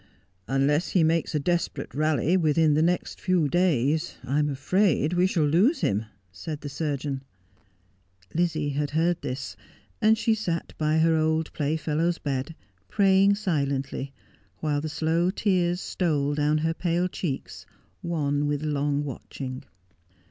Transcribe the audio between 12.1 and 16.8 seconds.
bed, praying silently, while the slow tears stole down her